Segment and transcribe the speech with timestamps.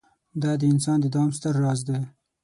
[0.41, 1.99] دا د انسان د دوام ستر راز دی.